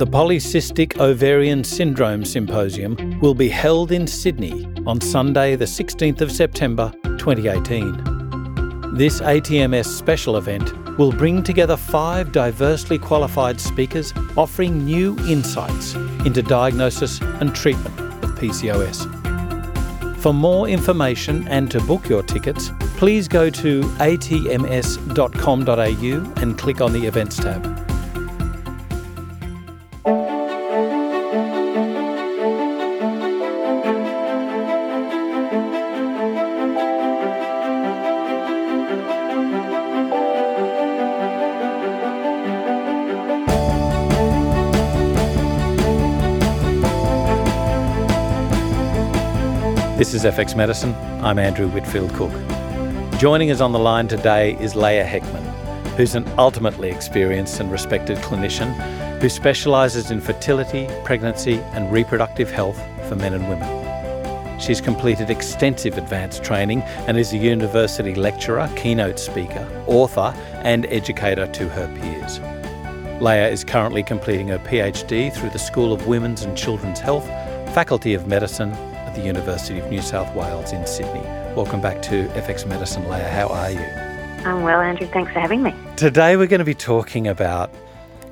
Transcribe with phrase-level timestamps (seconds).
[0.00, 6.32] The Polycystic Ovarian Syndrome Symposium will be held in Sydney on Sunday, the 16th of
[6.32, 8.94] September 2018.
[8.96, 15.92] This ATMS special event will bring together five diversely qualified speakers offering new insights
[16.24, 19.04] into diagnosis and treatment of PCOS.
[20.16, 25.12] For more information and to book your tickets, please go to atms.com.au
[26.42, 27.79] and click on the Events tab.
[50.10, 50.92] This is FX Medicine.
[51.24, 52.32] I'm Andrew Whitfield Cook.
[53.20, 55.44] Joining us on the line today is Leah Hechtman,
[55.94, 58.72] who's an ultimately experienced and respected clinician
[59.20, 62.76] who specialises in fertility, pregnancy, and reproductive health
[63.08, 64.58] for men and women.
[64.58, 71.46] She's completed extensive advanced training and is a university lecturer, keynote speaker, author, and educator
[71.46, 72.40] to her peers.
[73.22, 77.26] Leah is currently completing her PhD through the School of Women's and Children's Health,
[77.72, 78.76] Faculty of Medicine,
[79.20, 81.20] the University of New South Wales in Sydney.
[81.54, 83.28] Welcome back to FX Medicine, Leah.
[83.28, 83.80] How are you?
[84.46, 85.06] I'm well, Andrew.
[85.08, 85.74] Thanks for having me.
[85.96, 87.70] Today we're going to be talking about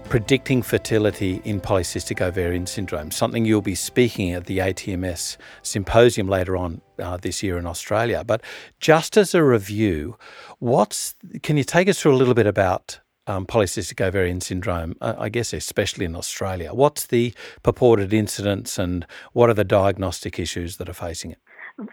[0.08, 6.56] predicting fertility in polycystic ovarian syndrome, something you'll be speaking at the ATMS symposium later
[6.56, 8.24] on uh, this year in Australia.
[8.24, 8.42] But
[8.80, 10.16] just as a review,
[10.58, 15.28] what's can you take us through a little bit about um, polycystic ovarian syndrome, I
[15.28, 16.72] guess especially in Australia.
[16.72, 21.38] What's the purported incidence and what are the diagnostic issues that are facing it?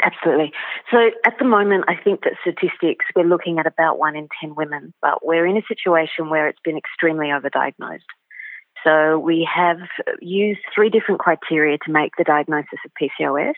[0.01, 0.51] Absolutely.
[0.91, 4.55] So at the moment, I think that statistics, we're looking at about one in 10
[4.55, 7.99] women, but we're in a situation where it's been extremely overdiagnosed.
[8.83, 9.77] So we have
[10.21, 13.53] used three different criteria to make the diagnosis of PCOS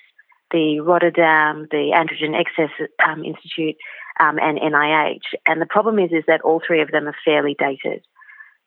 [0.52, 2.72] the Rotterdam, the Androgen Excess
[3.06, 3.76] um, Institute,
[4.20, 5.36] um, and NIH.
[5.48, 8.04] And the problem is, is that all three of them are fairly dated.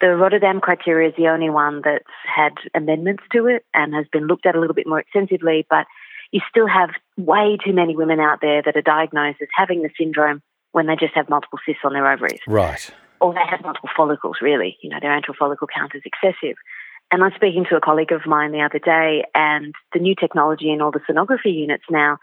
[0.00, 4.26] The Rotterdam criteria is the only one that's had amendments to it and has been
[4.26, 5.86] looked at a little bit more extensively, but
[6.32, 9.90] you still have way too many women out there that are diagnosed as having the
[9.98, 12.40] syndrome when they just have multiple cysts on their ovaries.
[12.46, 12.90] Right.
[13.20, 14.78] Or they have multiple follicles, really.
[14.82, 16.56] You know, their antral follicle count is excessive.
[17.10, 20.14] And I was speaking to a colleague of mine the other day, and the new
[20.14, 22.18] technology in all the sonography units now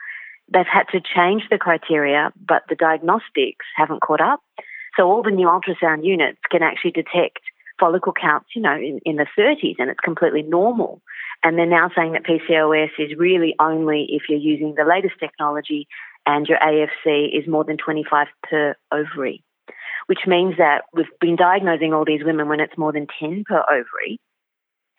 [0.53, 4.41] they've had to change the criteria, but the diagnostics haven't caught up.
[4.95, 7.39] So all the new ultrasound units can actually detect
[7.79, 11.01] follicle counts, you know, in, in the 30s, and it's completely normal.
[11.43, 15.87] And they're now saying that PCOS is really only if you're using the latest technology
[16.25, 19.43] and your AFC is more than 25 per ovary,
[20.07, 23.63] which means that we've been diagnosing all these women when it's more than 10 per
[23.69, 24.19] ovary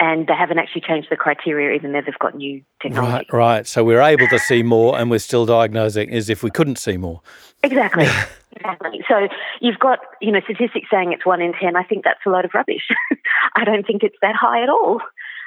[0.00, 3.12] and they haven't actually changed the criteria even though they've got new technology.
[3.12, 3.66] Right, right.
[3.66, 6.96] So we're able to see more and we're still diagnosing as if we couldn't see
[6.96, 7.20] more.
[7.62, 8.06] Exactly.
[8.52, 9.04] exactly.
[9.08, 9.28] So
[9.60, 11.76] you've got, you know, statistics saying it's one in 10.
[11.76, 12.88] I think that's a load of rubbish.
[13.56, 15.00] I don't think it's that high at all.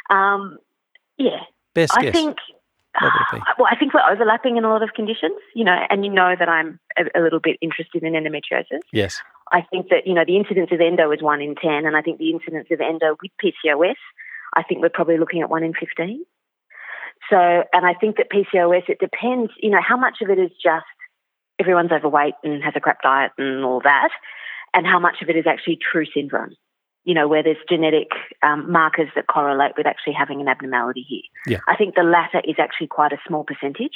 [0.10, 0.58] Um,
[1.18, 1.42] yeah.
[1.74, 2.14] Best I guess.
[2.14, 2.38] think
[3.58, 6.36] well, I think we're overlapping in a lot of conditions, you know, and you know
[6.38, 8.82] that I'm a, a, little bit interested in endometriosis.
[8.92, 9.22] Yes.
[9.50, 12.02] I think that, you know, the incidence of endo is 1 in 10, and I
[12.02, 13.96] think the incidence of endo with PCOS
[14.56, 16.26] I think we're probably looking at one in 15.
[17.30, 20.52] So, and I think that PCOS, it depends, you know, how much of it is
[20.62, 20.86] just
[21.60, 24.10] everyone's overweight and has a crap diet and all that,
[24.74, 26.56] and how much of it is actually true syndrome,
[27.04, 28.10] you know, where there's genetic
[28.42, 31.56] um, markers that correlate with actually having an abnormality here.
[31.56, 31.60] Yeah.
[31.68, 33.94] I think the latter is actually quite a small percentage.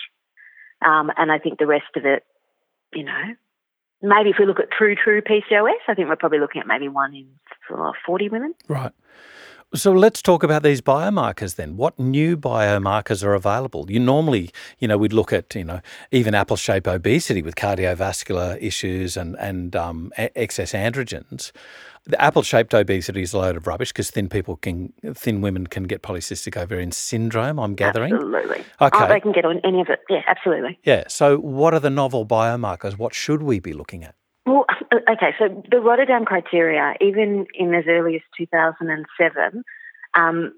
[0.85, 2.23] Um, and I think the rest of it,
[2.93, 3.33] you know,
[4.01, 6.87] maybe if we look at true, true PCOS, I think we're probably looking at maybe
[6.87, 7.27] one in
[8.05, 8.53] 40 women.
[8.67, 8.91] Right.
[9.75, 11.75] So let's talk about these biomarkers then.
[11.75, 13.85] What new biomarkers are available?
[13.89, 15.81] You normally, you know, we'd look at, you know,
[16.11, 21.51] even apple-shaped obesity with cardiovascular issues and and um, excess androgens.
[22.05, 25.85] The apple-shaped obesity is a load of rubbish because thin people can, thin women can
[25.85, 27.59] get polycystic ovarian syndrome.
[27.59, 28.13] I'm gathering.
[28.13, 28.63] Absolutely.
[28.79, 28.99] Okay.
[29.03, 30.01] Oh, they can get on any of it.
[30.07, 30.79] Yeah, absolutely.
[30.83, 31.05] Yeah.
[31.07, 32.97] So, what are the novel biomarkers?
[32.97, 34.15] What should we be looking at?
[34.45, 39.63] Well, okay, so the Rotterdam criteria, even in as early as 2007,
[40.13, 40.53] um,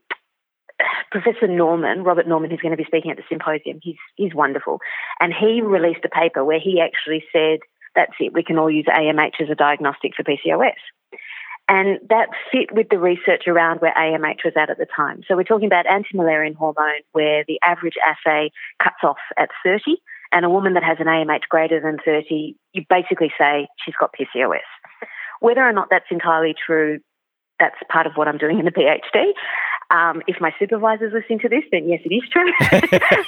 [1.09, 4.79] Professor Norman, Robert Norman, who's going to be speaking at the symposium, he's, he's wonderful.
[5.21, 7.59] And he released a paper where he actually said,
[7.95, 10.75] that's it, we can all use AMH as a diagnostic for PCOS.
[11.69, 15.23] And that fit with the research around where AMH was at at the time.
[15.27, 18.51] So we're talking about anti-Müllerian hormone, where the average assay
[18.81, 19.97] cuts off at 30
[20.31, 24.13] and a woman that has an AMH greater than 30, you basically say she's got
[24.13, 24.59] PCOS.
[25.39, 26.99] Whether or not that's entirely true,
[27.59, 29.33] that's part of what I'm doing in the PhD.
[29.89, 32.51] Um, if my supervisor's listening to this, then yes, it is true.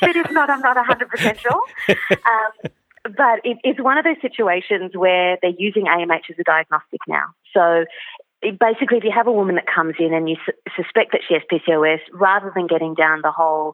[0.01, 1.63] but if not, I'm not 100% sure.
[1.89, 2.71] Um,
[3.03, 7.25] but it, it's one of those situations where they're using AMH as a diagnostic now.
[7.53, 7.85] So
[8.41, 11.33] basically, if you have a woman that comes in and you su- suspect that she
[11.33, 13.73] has PCOS, rather than getting down the whole,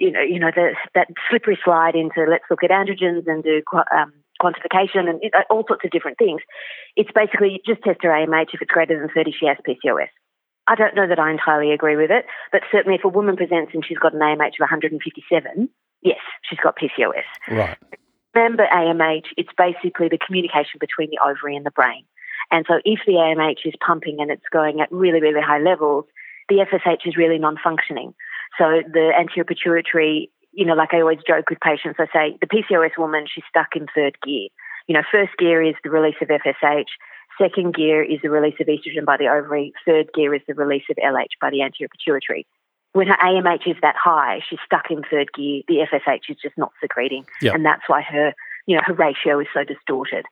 [0.00, 3.62] you know, you know, the, that slippery slide into let's look at androgens and do
[3.94, 4.12] um,
[4.42, 5.20] quantification and
[5.50, 6.40] all sorts of different things,
[6.96, 8.54] it's basically just test her AMH.
[8.54, 10.08] If it's greater than 30, she has PCOS.
[10.66, 13.72] I don't know that I entirely agree with it, but certainly if a woman presents
[13.74, 15.68] and she's got an AMH of 157,
[16.02, 16.18] yes,
[16.48, 17.28] she's got PCOS.
[17.50, 17.76] Right.
[18.34, 22.04] Remember AMH, it's basically the communication between the ovary and the brain.
[22.50, 26.06] And so if the AMH is pumping and it's going at really, really high levels,
[26.48, 28.14] the FSH is really non-functioning.
[28.58, 32.46] So the anterior pituitary, you know, like I always joke with patients, I say the
[32.46, 34.48] PCOS woman, she's stuck in third gear.
[34.86, 36.88] You know, first gear is the release of FSH.
[37.38, 39.72] Second gear is the release of estrogen by the ovary.
[39.86, 42.46] Third gear is the release of LH by the anterior pituitary.
[42.92, 45.62] When her AMH is that high, she's stuck in third gear.
[45.68, 47.24] The FSH is just not secreting,
[47.54, 48.34] and that's why her,
[48.66, 50.26] you know, her ratio is so distorted.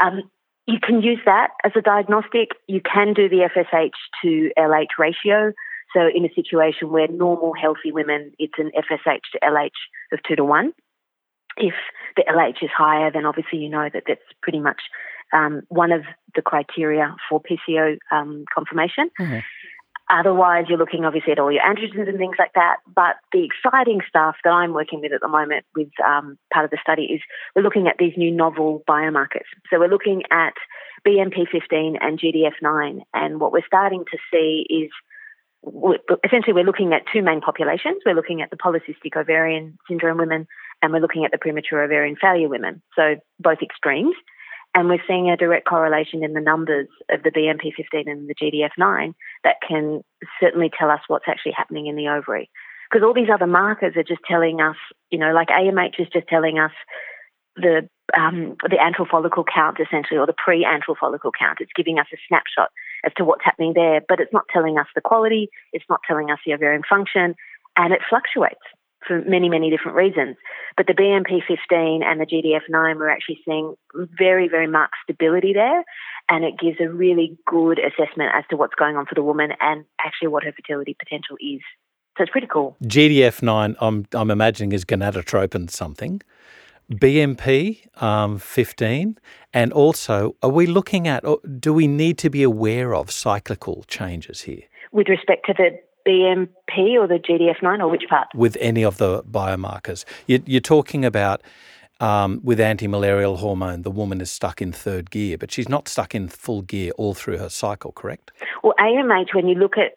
[0.00, 0.22] Um,
[0.66, 2.50] you can use that as a diagnostic.
[2.68, 3.90] You can do the FSH
[4.22, 5.52] to LH ratio.
[5.94, 9.68] So, in a situation where normal healthy women, it's an FSH to LH
[10.12, 10.72] of two to one.
[11.56, 11.74] If
[12.16, 14.82] the LH is higher, then obviously you know that that's pretty much
[15.32, 16.02] um, one of
[16.34, 19.10] the criteria for PCO um, confirmation.
[19.20, 19.38] Mm-hmm.
[20.10, 22.76] Otherwise, you're looking obviously at all your androgens and things like that.
[22.94, 26.70] But the exciting stuff that I'm working with at the moment with um, part of
[26.70, 27.20] the study is
[27.56, 29.48] we're looking at these new novel biomarkers.
[29.70, 30.52] So we're looking at
[31.06, 33.00] BMP15 and GDF9.
[33.14, 34.90] And what we're starting to see is
[36.24, 38.02] essentially we're looking at two main populations.
[38.04, 40.46] We're looking at the polycystic ovarian syndrome women
[40.82, 42.82] and we're looking at the premature ovarian failure women.
[42.94, 44.14] So both extremes.
[44.76, 49.14] And we're seeing a direct correlation in the numbers of the BMP15 and the GDF9
[49.44, 50.02] that can
[50.40, 52.50] certainly tell us what's actually happening in the ovary.
[52.90, 54.76] Because all these other markers are just telling us,
[55.10, 56.72] you know, like AMH is just telling us
[57.56, 57.88] the
[58.18, 61.58] um, the antral follicle count essentially, or the pre-antral follicle count.
[61.60, 62.70] It's giving us a snapshot
[63.04, 65.48] as to what's happening there, but it's not telling us the quality.
[65.72, 67.34] It's not telling us the ovarian function,
[67.76, 68.62] and it fluctuates
[69.06, 70.36] for many, many different reasons.
[70.76, 75.84] But the BMP15 and the GDF9, we're actually seeing very, very marked stability there.
[76.28, 79.50] And it gives a really good assessment as to what's going on for the woman
[79.60, 81.60] and actually what her fertility potential is.
[82.16, 82.76] So it's pretty cool.
[82.84, 86.22] GDF9, I'm, I'm imagining, is gonadotropin something.
[86.92, 89.18] BMP um, 15,
[89.52, 93.84] and also, are we looking at, or do we need to be aware of cyclical
[93.88, 94.62] changes here?
[94.92, 98.28] With respect to the BMP or the GDF9 or which part?
[98.34, 100.04] With any of the biomarkers.
[100.26, 101.42] You're talking about
[102.00, 106.14] um, with anti-Müllerian hormone, the woman is stuck in third gear, but she's not stuck
[106.14, 108.32] in full gear all through her cycle, correct?
[108.62, 109.96] Well, AMH, when you look at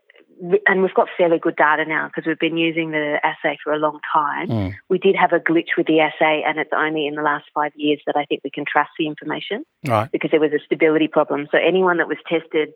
[0.68, 3.78] and we've got fairly good data now because we've been using the assay for a
[3.78, 4.48] long time.
[4.48, 4.76] Mm.
[4.90, 7.72] We did have a glitch with the assay, and it's only in the last five
[7.76, 9.64] years that I think we can trust the information.
[9.86, 10.12] Right.
[10.12, 11.48] Because there was a stability problem.
[11.52, 12.70] So anyone that was tested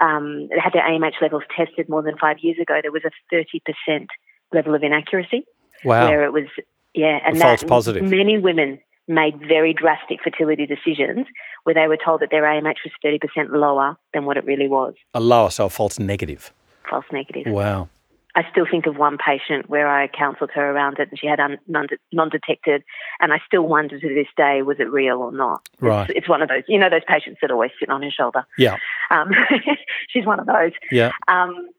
[0.00, 4.06] um, had their AMH levels tested more than five years ago, there was a 30%
[4.52, 5.44] level of inaccuracy.
[5.84, 6.08] Wow.
[6.08, 6.44] Where it was,
[6.94, 8.02] yeah, and false positive.
[8.02, 11.26] Many women made very drastic fertility decisions
[11.64, 14.94] where they were told that their AMH was 30% lower than what it really was.
[15.14, 16.52] A lower, so a false negative.
[16.88, 17.52] False negative.
[17.52, 17.88] Wow.
[18.34, 21.40] I still think of one patient where I counselled her around it and she had
[21.40, 22.84] un- non detected,
[23.20, 25.68] and I still wonder to this day was it real or not.
[25.80, 26.08] Right.
[26.08, 28.46] It's, it's, one of those, you know, those patients that always sit on her shoulder.
[28.56, 28.76] Yeah.
[29.10, 29.30] Um,
[30.08, 30.72] she's one of those.
[30.92, 31.10] Yeah.
[31.26, 31.70] Um,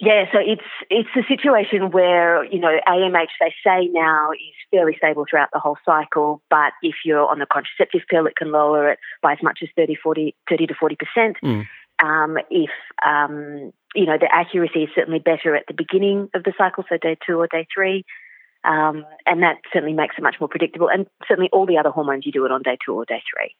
[0.00, 4.94] yeah, so it's it's a situation where you know AMH they say now is fairly
[4.96, 8.90] stable throughout the whole cycle, but if you're on a contraceptive pill, it can lower
[8.90, 11.36] it by as much as 30, 40, 30 to forty percent.
[11.44, 11.66] Mm.
[12.02, 12.70] Um, if
[13.06, 16.96] um, you know the accuracy is certainly better at the beginning of the cycle, so
[16.96, 18.04] day two or day three,
[18.64, 20.88] um, and that certainly makes it much more predictable.
[20.88, 23.54] And certainly all the other hormones you do it on day two or day three.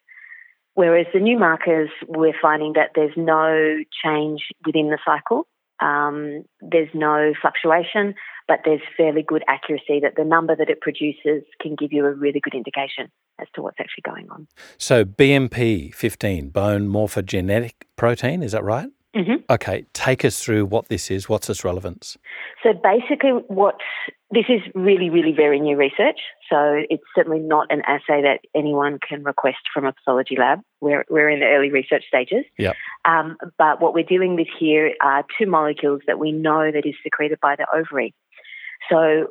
[0.74, 5.46] Whereas the new markers, we're finding that there's no change within the cycle.
[5.84, 8.14] Um, there's no fluctuation,
[8.48, 12.12] but there's fairly good accuracy that the number that it produces can give you a
[12.12, 13.10] really good indication
[13.40, 14.46] as to what's actually going on.
[14.78, 18.88] So BMP 15, bone morphogenetic protein, is that right?
[19.14, 19.44] Mm-hmm.
[19.48, 21.28] Okay, take us through what this is.
[21.28, 22.16] What's its relevance?
[22.62, 23.76] So basically, what
[24.30, 26.18] this is really, really very new research.
[26.50, 30.60] So it's certainly not an assay that anyone can request from a pathology lab.
[30.80, 32.44] We're we're in the early research stages.
[32.58, 32.72] Yeah.
[33.04, 36.94] Um, but what we're dealing with here are two molecules that we know that is
[37.02, 38.14] secreted by the ovary.
[38.90, 39.28] So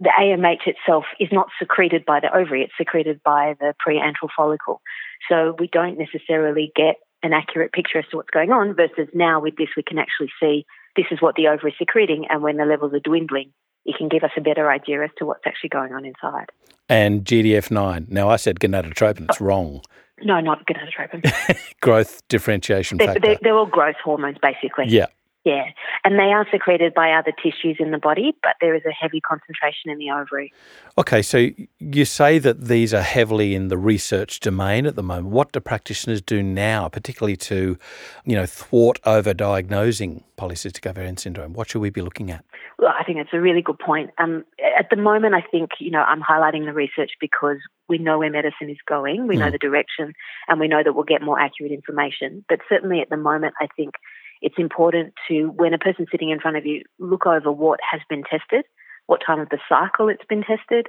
[0.00, 4.80] the AMH itself is not secreted by the ovary; it's secreted by the preantral follicle.
[5.28, 8.74] So we don't necessarily get an accurate picture as to what's going on.
[8.74, 12.26] Versus now with this, we can actually see this is what the ovary is secreting,
[12.28, 13.52] and when the levels are dwindling,
[13.84, 16.46] it can give us a better idea as to what's actually going on inside.
[16.88, 18.08] And GDF9.
[18.08, 19.28] Now, I said gonadotropin.
[19.28, 19.44] It's oh.
[19.44, 19.82] wrong.
[20.22, 21.56] No, not gonadotropin.
[21.80, 23.20] growth differentiation they're, factor.
[23.20, 24.86] They're, they're all growth hormones, basically.
[24.88, 25.06] Yeah.
[25.46, 25.66] Yeah,
[26.02, 29.20] and they are secreted by other tissues in the body, but there is a heavy
[29.20, 30.52] concentration in the ovary.
[30.98, 35.28] Okay, so you say that these are heavily in the research domain at the moment.
[35.28, 37.78] What do practitioners do now, particularly to,
[38.24, 41.52] you know, thwart over-diagnosing polycystic ovarian syndrome?
[41.52, 42.44] What should we be looking at?
[42.80, 44.10] Well, I think it's a really good point.
[44.18, 44.44] Um,
[44.76, 48.30] at the moment, I think you know I'm highlighting the research because we know where
[48.30, 49.38] medicine is going, we mm.
[49.38, 50.12] know the direction,
[50.48, 52.44] and we know that we'll get more accurate information.
[52.48, 53.94] But certainly at the moment, I think
[54.42, 58.00] it's important to, when a person's sitting in front of you, look over what has
[58.08, 58.64] been tested,
[59.06, 60.86] what time of the cycle it's been tested,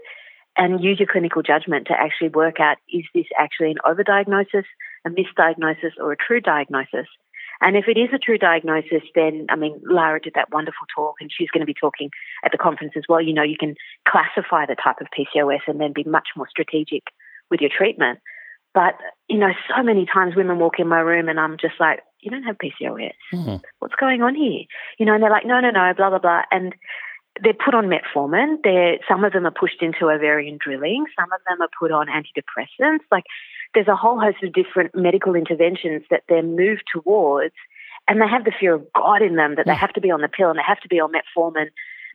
[0.58, 4.66] and use your clinical judgment to actually work out is this actually an overdiagnosis,
[5.06, 7.08] a misdiagnosis, or a true diagnosis.
[7.62, 11.16] And if it is a true diagnosis, then, I mean, Lara did that wonderful talk,
[11.20, 12.10] and she's going to be talking
[12.44, 13.22] at the conference as well.
[13.22, 13.76] You know, you can
[14.08, 17.04] classify the type of PCOS and then be much more strategic
[17.50, 18.20] with your treatment.
[18.74, 18.96] But,
[19.28, 22.32] you know, so many times women walk in my room and I'm just like, you
[22.32, 23.14] don't have PCOS.
[23.34, 23.56] Mm-hmm.
[23.80, 24.64] What's going on here?
[24.98, 26.42] You know, and they're like, no, no, no, blah, blah, blah.
[26.52, 26.74] And
[27.44, 28.58] they're put on metformin.
[28.64, 31.06] They're, some of them are pushed into ovarian drilling.
[31.20, 33.06] Some of them are put on antidepressants.
[33.12, 33.26] Like
[33.74, 37.56] there's a whole host of different medical interventions that they're moved towards.
[38.08, 39.78] And they have the fear of God in them that they mm.
[39.78, 41.68] have to be on the pill and they have to be on metformin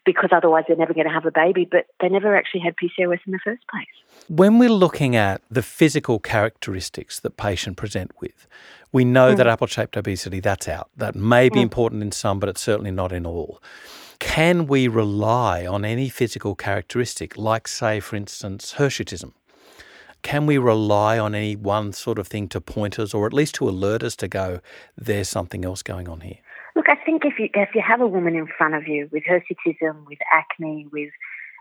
[0.05, 3.21] because otherwise they're never going to have a baby, but they never actually had PCOS
[3.27, 3.87] in the first place.
[4.29, 8.47] When we're looking at the physical characteristics that patients present with,
[8.91, 9.37] we know mm.
[9.37, 10.91] that apple shaped obesity, that's out.
[10.97, 11.63] That may be mm.
[11.63, 13.63] important in some, but it's certainly not in all.
[14.19, 19.33] Can we rely on any physical characteristic, like, say, for instance, Hirsutism?
[20.23, 23.57] Can we rely on any one sort of thing to point us or at least
[23.57, 24.61] to alert us to go,
[24.97, 26.39] there's something else going on here?
[26.75, 29.25] Look, I think if you if you have a woman in front of you with
[29.25, 31.11] hirsutism, with acne, with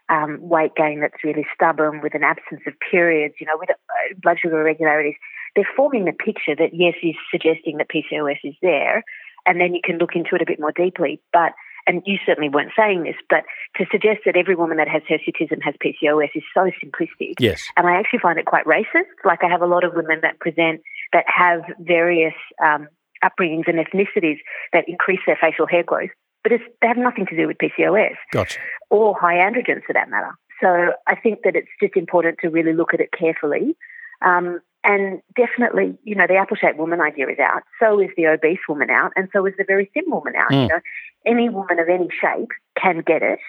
[0.10, 3.76] um, weight gain that's really stubborn, with an absence of periods, you know, with uh,
[4.22, 5.16] blood sugar irregularities,
[5.56, 9.04] they're forming the picture that yes, is suggesting that PCOS is there,
[9.46, 11.22] and then you can look into it a bit more deeply.
[11.34, 11.54] But
[11.88, 13.44] and you certainly weren't saying this, but
[13.78, 17.34] to suggest that every woman that has hirsutism has PCOS is so simplistic.
[17.40, 17.68] Yes.
[17.76, 19.10] And I actually find it quite racist.
[19.26, 22.88] Like I have a lot of women that present that have various um,
[23.24, 24.38] upbringings and ethnicities
[24.74, 26.10] that increase their facial hair growth,
[26.44, 26.52] but
[26.82, 28.16] they have nothing to do with PCOS.
[28.32, 28.60] Gotcha.
[28.90, 30.32] Or high androgens for that matter.
[30.62, 33.76] So I think that it's just important to really look at it carefully.
[34.24, 37.64] Um, and definitely, you know, the apple shaped woman idea is out.
[37.80, 39.12] So is the obese woman out.
[39.16, 40.52] And so is the very thin woman out.
[40.52, 40.64] Mm.
[40.64, 40.80] You know,
[41.26, 42.50] any woman of any shape
[42.80, 43.40] can get it.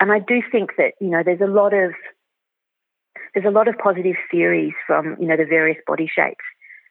[0.00, 1.92] And I do think that, you know, there's a lot of
[3.32, 6.44] there's a lot of positive theories from, you know, the various body shapes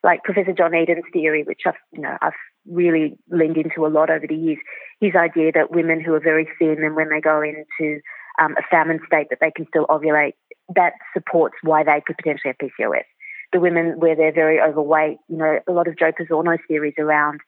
[0.04, 2.34] like Professor John Eden's theory, which I've you know I've
[2.68, 4.60] really leaned into a lot over the years.
[5.00, 8.02] His idea that women who are very thin and when they go into
[8.40, 10.34] um, a famine state that they can still ovulate,
[10.76, 13.04] that supports why they could potentially have PCOS.
[13.52, 17.42] The women where they're very overweight, you know, a lot of Joe Pizzorno's theories around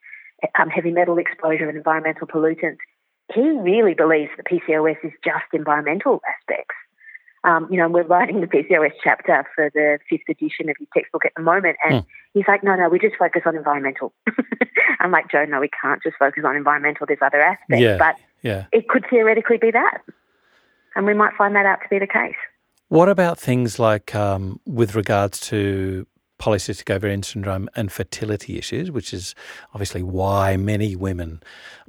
[0.58, 2.78] um, heavy metal exposure and environmental pollutants.
[3.34, 6.76] He really believes that PCOS is just environmental aspects.
[7.46, 11.24] Um, you know, we're writing the PCOS chapter for the fifth edition of his textbook
[11.24, 12.06] at the moment, and mm.
[12.34, 14.12] he's like, no, no, we just focus on environmental.
[15.00, 17.06] I'm like, Joe, no, we can't just focus on environmental.
[17.06, 18.66] There's other aspects, yeah, but yeah.
[18.72, 19.98] it could theoretically be that,
[20.96, 22.34] and we might find that out to be the case.
[22.88, 26.04] What about things like um, with regards to
[26.40, 29.34] polycystic ovarian syndrome and fertility issues, which is
[29.72, 31.40] obviously why many women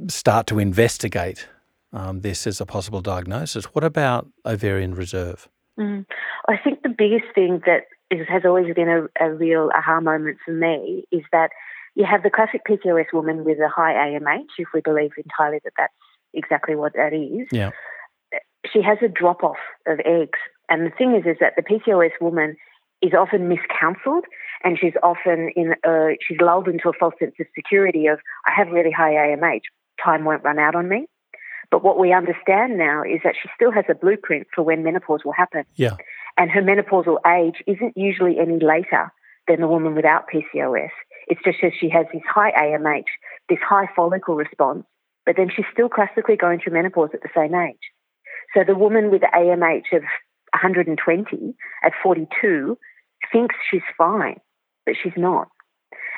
[0.08, 1.48] start to investigate
[1.94, 3.66] um, this as a possible diagnosis.
[3.66, 5.48] What about ovarian reserve?
[5.80, 6.06] Mm.
[6.48, 10.38] I think the biggest thing that is, has always been a, a real aha moment
[10.46, 11.50] for me is that
[11.96, 15.74] you have the classic PCOS woman with a high AMH, if we believe entirely that
[15.78, 15.94] that's
[16.34, 17.48] exactly what that is.
[17.52, 17.72] Yeah.
[18.72, 20.40] She has a drop off of eggs.
[20.70, 22.56] And the thing is, is that the PCOS woman
[23.02, 24.24] is often miscounseled
[24.64, 28.52] and she's often in a, she's lulled into a false sense of security of, I
[28.56, 29.62] have really high AMH,
[30.04, 31.08] time won't run out on me.
[31.70, 35.22] But what we understand now is that she still has a blueprint for when menopause
[35.26, 35.64] will happen.
[35.76, 35.98] Yeah.
[36.38, 39.12] And her menopausal age isn't usually any later
[39.48, 40.90] than the woman without PCOS.
[41.28, 43.06] It's just that she has this high AMH,
[43.50, 44.86] this high follicle response,
[45.26, 47.76] but then she's still classically going through menopause at the same age.
[48.54, 50.04] So the woman with the AMH of
[50.54, 52.78] 120 at 42
[53.32, 54.40] thinks she's fine,
[54.86, 55.50] but she's not.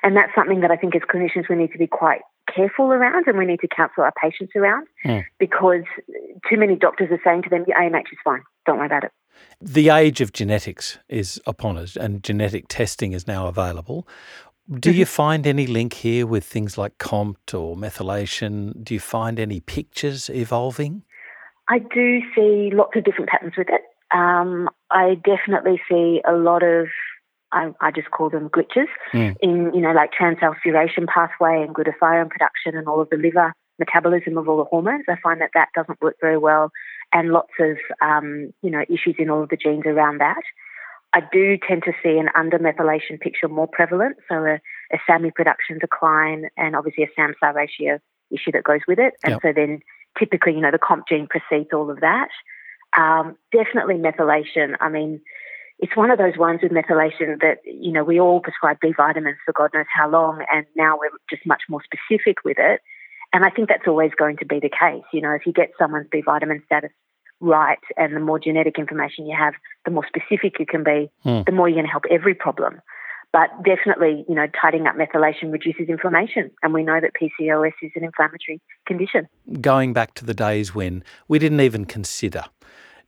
[0.04, 2.22] And that's something that I think as clinicians we need to be quite
[2.54, 5.24] careful around and we need to counsel our patients around mm.
[5.40, 5.84] because
[6.50, 9.12] too many doctors are saying to them, your AMH is fine, don't worry about it.
[9.62, 14.08] The age of genetics is upon us and genetic testing is now available.
[14.72, 18.84] Do you find any link here with things like COMT or methylation?
[18.84, 21.04] Do you find any pictures evolving?
[21.70, 23.82] I do see lots of different patterns with it.
[24.16, 26.88] Um, I definitely see a lot of,
[27.52, 29.36] I, I just call them glitches mm.
[29.42, 34.38] in, you know, like transsulfuration pathway and glutathione production and all of the liver metabolism
[34.38, 35.06] of all the hormones.
[35.10, 36.72] I find that that doesn't work very well
[37.12, 40.42] and lots of, um, you know, issues in all of the genes around that.
[41.12, 44.60] I do tend to see an undermethylation picture more prevalent, so a,
[44.94, 48.00] a SAMe production decline and obviously a SAM-SAH ratio
[48.32, 49.14] issue that goes with it.
[49.24, 49.40] And yep.
[49.42, 49.80] so then
[50.20, 52.30] typically, you know, the COMT gene precedes all of that.
[52.96, 54.76] Um, definitely methylation.
[54.80, 55.22] I mean,
[55.80, 59.38] it's one of those ones with methylation that, you know, we all prescribe B vitamins
[59.46, 62.82] for God knows how long, and now we're just much more specific with it.
[63.32, 65.04] And I think that's always going to be the case.
[65.14, 66.92] You know, if you get someone's B vitamin status
[67.40, 69.54] right and the more genetic information you have,
[69.86, 71.46] the more specific you can be, mm.
[71.46, 72.82] the more you're going to help every problem.
[73.32, 76.50] But definitely, you know, tidying up methylation reduces inflammation.
[76.64, 79.28] And we know that PCOS is an inflammatory condition.
[79.62, 82.46] Going back to the days when we didn't even consider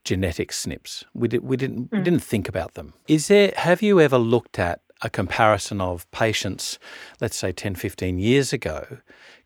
[0.03, 1.97] genetic SNPs, we, did, we, didn't, mm.
[1.97, 2.93] we didn't think about them.
[3.07, 6.79] Is there, have you ever looked at a comparison of patients,
[7.19, 8.99] let's say 10, 15 years ago,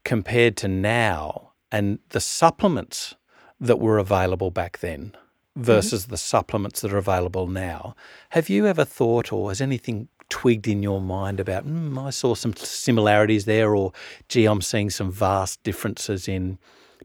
[0.03, 3.15] compared to now and the supplements
[3.59, 5.15] that were available back then
[5.55, 6.11] versus mm-hmm.
[6.11, 7.95] the supplements that are available now.
[8.29, 12.35] Have you ever thought, or has anything twigged in your mind about, mm, I saw
[12.35, 13.93] some similarities there, or
[14.27, 16.57] gee, I'm seeing some vast differences in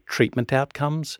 [0.06, 1.18] treatment outcomes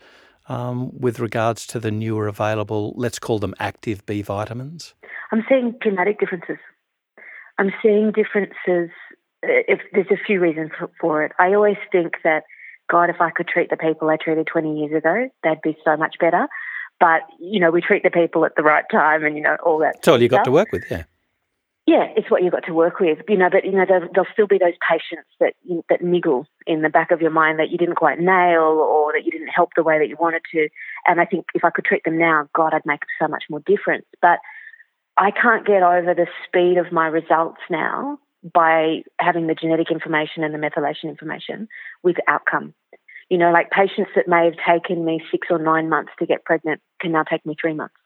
[0.50, 4.94] um, with regards to the newer available, let's call them active B vitamins?
[5.30, 6.58] I'm seeing dramatic differences.
[7.56, 8.90] I'm seeing differences.
[9.44, 11.32] Uh, if there's a few reasons for it.
[11.38, 12.42] I always think that
[12.90, 15.96] God, if I could treat the people I treated 20 years ago, they'd be so
[15.96, 16.48] much better.
[16.98, 19.78] But, you know, we treat the people at the right time and, you know, all
[19.78, 19.94] that.
[19.98, 21.04] It's all you got to work with, yeah.
[21.90, 23.50] Yeah, it's what you've got to work with, you know.
[23.50, 25.54] But you know, there'll, there'll still be those patients that
[25.88, 29.24] that niggle in the back of your mind that you didn't quite nail, or that
[29.24, 30.68] you didn't help the way that you wanted to.
[31.04, 33.58] And I think if I could treat them now, God, I'd make so much more
[33.66, 34.06] difference.
[34.22, 34.38] But
[35.16, 38.20] I can't get over the speed of my results now
[38.54, 41.66] by having the genetic information and the methylation information
[42.04, 42.72] with outcome.
[43.30, 46.44] You know, like patients that may have taken me six or nine months to get
[46.44, 47.96] pregnant can now take me three months.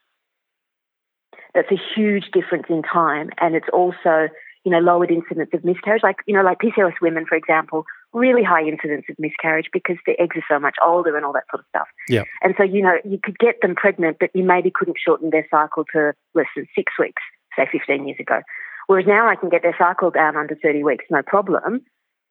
[1.54, 3.30] That's a huge difference in time.
[3.40, 4.28] And it's also,
[4.64, 6.02] you know, lowered incidence of miscarriage.
[6.02, 10.18] Like, you know, like PCOS women, for example, really high incidence of miscarriage because the
[10.20, 11.88] eggs are so much older and all that sort of stuff.
[12.08, 12.24] Yeah.
[12.42, 15.46] And so, you know, you could get them pregnant, but you maybe couldn't shorten their
[15.50, 17.22] cycle to less than six weeks,
[17.56, 18.40] say 15 years ago.
[18.86, 21.80] Whereas now I can get their cycle down under 30 weeks, no problem.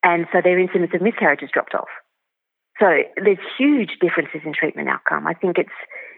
[0.04, 1.88] And so their incidence of miscarriage has dropped off.
[2.80, 2.88] So
[3.24, 5.28] there's huge differences in treatment outcome.
[5.28, 5.70] I think it's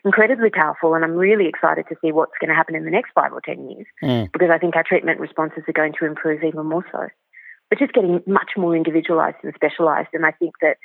[0.06, 3.12] incredibly powerful, and I'm really excited to see what's going to happen in the next
[3.14, 4.32] five or 10 years mm.
[4.32, 7.08] because I think our treatment responses are going to improve even more so.
[7.70, 10.10] But just getting much more individualized and specialized.
[10.14, 10.78] And I think that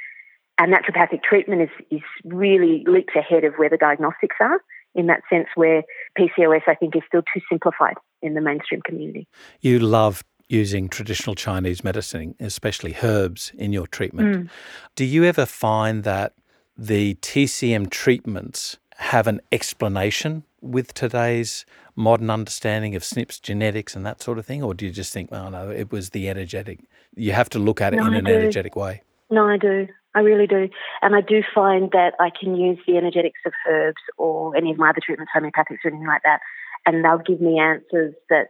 [0.59, 4.61] our naturopathic treatment is, is really leaps ahead of where the diagnostics are
[4.95, 5.83] in that sense where
[6.19, 9.29] PCOS, I think, is still too simplified in the mainstream community.
[9.61, 14.37] You love using traditional Chinese medicine, especially herbs, in your treatment.
[14.37, 14.51] Mm.
[14.97, 16.33] Do you ever find that
[16.77, 21.65] the TCM treatments have an explanation with today's
[21.97, 24.63] modern understanding of SNPs, genetics, and that sort of thing?
[24.63, 26.81] Or do you just think, oh no, it was the energetic?
[27.17, 28.35] You have to look at it no, in I an do.
[28.35, 29.03] energetic way.
[29.31, 29.89] No, I do.
[30.15, 30.69] I really do.
[31.01, 34.77] And I do find that I can use the energetics of herbs or any of
[34.77, 36.41] my other treatments, homeopathics or anything like that,
[36.85, 38.49] and they'll give me answers that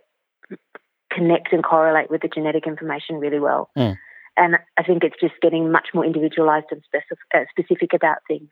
[1.13, 3.71] connect and correlate with the genetic information really well.
[3.79, 3.97] Mm.
[4.37, 8.49] And I think it's just getting much more individualized and specific, uh, specific about things.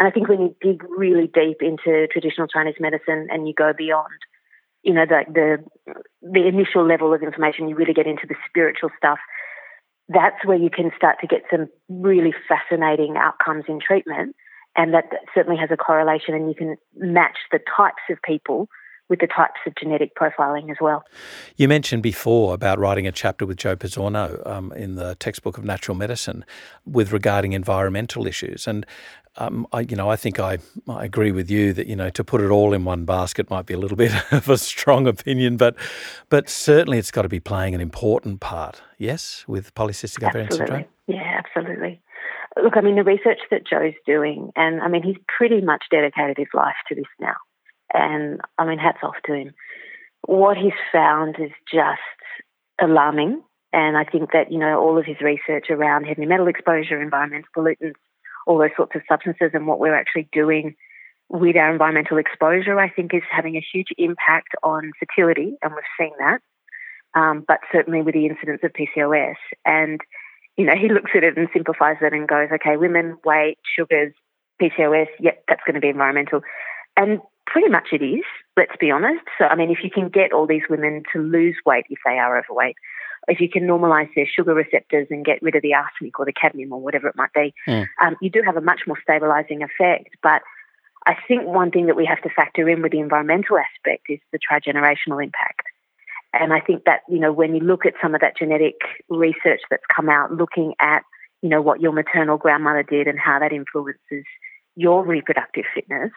[0.00, 3.74] And I think when you dig really deep into traditional Chinese medicine and you go
[3.76, 4.08] beyond,
[4.82, 8.88] you know, the, the, the initial level of information, you really get into the spiritual
[8.96, 9.18] stuff.
[10.08, 14.36] That's where you can start to get some really fascinating outcomes in treatment.
[14.74, 18.68] And that certainly has a correlation, and you can match the types of people
[19.10, 21.04] with the types of genetic profiling as well.
[21.56, 25.64] You mentioned before about writing a chapter with Joe Pizzorno um, in the textbook of
[25.64, 26.44] natural medicine
[26.86, 28.86] with regarding environmental issues, and
[29.36, 32.24] um, I, you know, I think I, I agree with you that you know to
[32.24, 35.56] put it all in one basket might be a little bit of a strong opinion,
[35.56, 35.76] but
[36.28, 38.80] but certainly it's got to be playing an important part.
[38.98, 40.84] Yes, with polycystic ovarian syndrome.
[41.06, 42.00] Yeah, absolutely.
[42.62, 46.36] Look, I mean, the research that Joe's doing, and I mean, he's pretty much dedicated
[46.36, 47.36] his life to this now.
[47.92, 49.54] And I mean, hats off to him.
[50.26, 52.00] What he's found is just
[52.80, 53.42] alarming.
[53.72, 57.48] And I think that, you know, all of his research around heavy metal exposure, environmental
[57.56, 57.94] pollutants,
[58.46, 60.74] all those sorts of substances, and what we're actually doing
[61.28, 65.56] with our environmental exposure, I think is having a huge impact on fertility.
[65.62, 66.40] And we've seen that.
[67.14, 69.36] um, but certainly with the incidence of PCOS.
[69.64, 70.00] And,
[70.56, 74.12] you know, he looks at it and simplifies it and goes, okay, women, weight, sugars,
[74.60, 76.42] PCOS, yep, that's going to be environmental.
[76.96, 78.24] And pretty much it is,
[78.56, 79.24] let's be honest.
[79.38, 82.18] So, I mean, if you can get all these women to lose weight if they
[82.18, 82.76] are overweight,
[83.28, 86.32] if you can normalize their sugar receptors and get rid of the arsenic or the
[86.32, 87.86] cadmium or whatever it might be, mm.
[88.02, 90.08] um, you do have a much more stabilizing effect.
[90.22, 90.42] But
[91.06, 94.20] I think one thing that we have to factor in with the environmental aspect is
[94.32, 95.62] the trigenerational impact.
[96.32, 98.76] And I think that, you know, when you look at some of that genetic
[99.08, 101.02] research that's come out looking at,
[101.42, 104.24] you know, what your maternal grandmother did and how that influences
[104.76, 106.12] your reproductive fitness,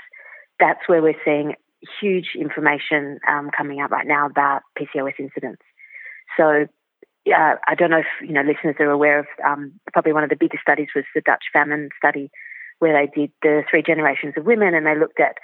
[0.63, 1.55] that's where we're seeing
[1.99, 5.61] huge information um, coming out right now about PCOS incidents.
[6.37, 6.67] So
[7.27, 10.29] uh, I don't know if you know listeners are aware of um, probably one of
[10.29, 12.31] the biggest studies was the Dutch famine study,
[12.79, 15.35] where they did the three generations of women and they looked at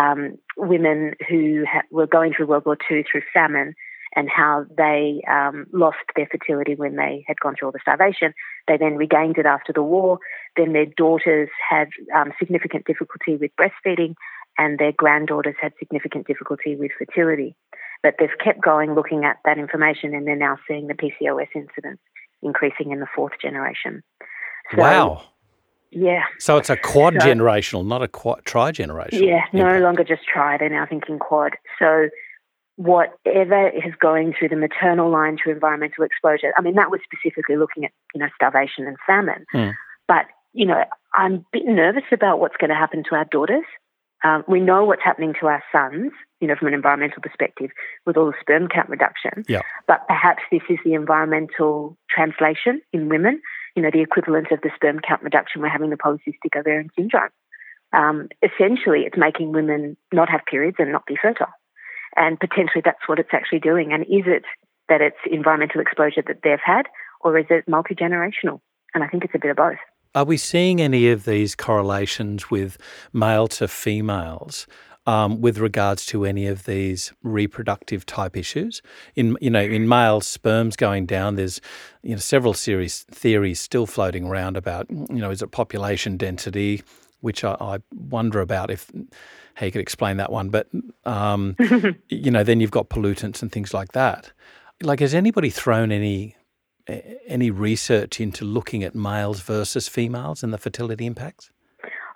[0.00, 3.74] um, women who ha- were going through World War II through famine
[4.16, 8.32] and how they um, lost their fertility when they had gone through all the starvation.
[8.66, 10.18] They then regained it after the war.
[10.56, 14.14] Then their daughters had um, significant difficulty with breastfeeding,
[14.58, 17.54] and their granddaughters had significant difficulty with fertility.
[18.02, 22.00] But they've kept going looking at that information, and they're now seeing the PCOS incidence
[22.42, 24.02] increasing in the fourth generation.
[24.70, 25.22] So, wow.
[25.90, 26.24] Yeah.
[26.38, 29.26] So it's a quad so, generational, not a quad, tri generational.
[29.26, 31.54] Yeah, no longer just tri, they're now thinking quad.
[31.78, 32.08] So
[32.76, 37.56] whatever is going through the maternal line to environmental exposure, I mean, that was specifically
[37.56, 39.46] looking at, you know, starvation and famine.
[39.54, 39.74] Mm.
[40.06, 43.64] But, you know, I'm a bit nervous about what's going to happen to our daughters.
[44.24, 47.70] Um, we know what's happening to our sons, you know, from an environmental perspective
[48.04, 49.44] with all the sperm count reduction.
[49.48, 49.62] Yeah.
[49.86, 53.40] But perhaps this is the environmental translation in women,
[53.76, 57.30] you know, the equivalent of the sperm count reduction we're having the polycystic ovarian syndrome.
[57.92, 61.52] Um, essentially, it's making women not have periods and not be fertile.
[62.16, 63.92] And potentially that's what it's actually doing.
[63.92, 64.44] And is it
[64.88, 66.86] that it's environmental exposure that they've had,
[67.20, 68.60] or is it multi generational?
[68.94, 69.78] And I think it's a bit of both.
[70.14, 72.78] Are we seeing any of these correlations with
[73.12, 74.66] male to females
[75.06, 78.82] um, with regards to any of these reproductive type issues?
[79.14, 81.36] In you know, in males, sperms going down.
[81.36, 81.60] There's
[82.02, 86.82] you know several series theories still floating around about you know is it population density,
[87.20, 88.90] which I, I wonder about if
[89.54, 90.48] how you could explain that one.
[90.48, 90.68] But
[91.04, 91.56] um,
[92.08, 94.32] you know, then you've got pollutants and things like that.
[94.80, 96.36] Like, has anybody thrown any
[97.26, 101.50] any research into looking at males versus females and the fertility impacts?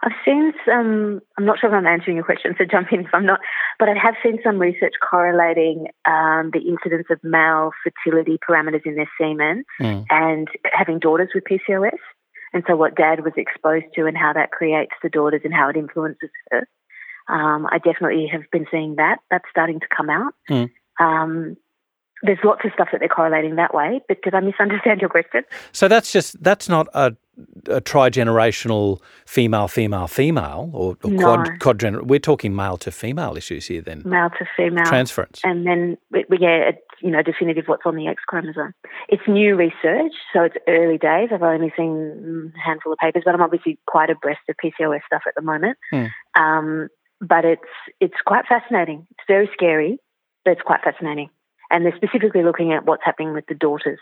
[0.05, 3.15] I've seen some, I'm not sure if I'm answering your question, so jump in if
[3.15, 3.39] I'm not,
[3.79, 8.97] but I have seen some research correlating um, the incidence of male fertility parameters in
[8.97, 10.05] their semen mm.
[10.11, 11.99] and having daughters with PCOS.
[12.53, 15.69] And so what dad was exposed to and how that creates the daughters and how
[15.69, 16.69] it influences her.
[17.29, 19.19] Um, I definitely have been seeing that.
[19.31, 20.35] That's starting to come out.
[20.51, 20.71] Mm.
[20.99, 21.57] Um,
[22.23, 24.01] there's lots of stuff that they're correlating that way.
[24.07, 25.43] But did I misunderstand your question?
[25.73, 27.15] So that's just that's not a,
[27.67, 31.25] a trigenerational female, female, female, or, or no.
[31.25, 34.03] quad, quadgener- We're talking male to female issues here, then.
[34.05, 38.23] Male to female transference, and then yeah, it's you know definitive what's on the X
[38.27, 38.73] chromosome.
[39.09, 41.31] It's new research, so it's early days.
[41.33, 45.23] I've only seen a handful of papers, but I'm obviously quite abreast of PCOS stuff
[45.27, 45.77] at the moment.
[45.93, 46.11] Mm.
[46.37, 46.89] Um,
[47.21, 47.63] but it's
[48.01, 49.07] it's quite fascinating.
[49.11, 49.99] It's very scary,
[50.45, 51.31] but it's quite fascinating
[51.73, 53.99] and they're specifically looking at what's happening with the daughters.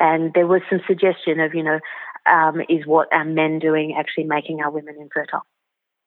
[0.00, 1.78] And there was some suggestion of, you know,
[2.26, 5.42] um, is what are men doing actually making our women infertile,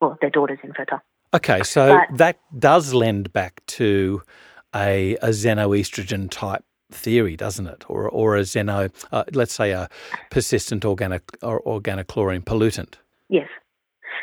[0.02, 1.02] or their daughters infertile.
[1.34, 4.22] Okay, so but, that does lend back to
[4.76, 7.86] a, a xenoestrogen type theory, doesn't it?
[7.88, 9.88] Or, or a xeno, uh, let's say a
[10.32, 12.96] persistent organic or organochlorine pollutant.
[13.30, 13.48] Yes.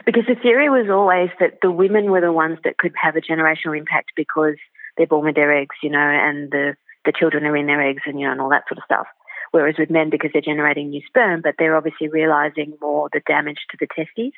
[0.05, 3.20] Because the theory was always that the women were the ones that could have a
[3.20, 4.57] generational impact because
[4.96, 8.02] they're born with their eggs, you know, and the, the children are in their eggs
[8.07, 9.07] and, you know, and all that sort of stuff.
[9.50, 13.59] Whereas with men, because they're generating new sperm, but they're obviously realizing more the damage
[13.70, 14.33] to the testes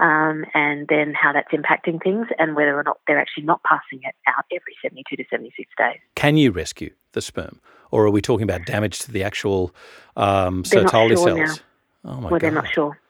[0.00, 4.00] um, and then how that's impacting things and whether or not they're actually not passing
[4.02, 5.98] it out every 72 to 76 days.
[6.14, 7.60] Can you rescue the sperm?
[7.90, 9.74] Or are we talking about damage to the actual
[10.16, 11.60] um, Sertoli sure cells?
[12.04, 12.12] Now.
[12.12, 12.40] Oh my well, God.
[12.42, 13.00] they're not sure.